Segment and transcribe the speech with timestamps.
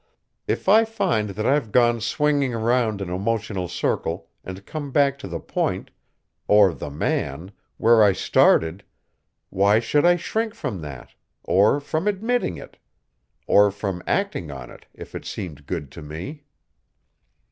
[0.47, 5.27] If I find that I've gone swinging around an emotional circle and come back to
[5.27, 5.91] the point,
[6.47, 8.83] or the man, where I started,
[9.51, 12.77] why should I shrink from that, or from admitting it
[13.45, 16.45] or from acting on it if it seemed good to me?"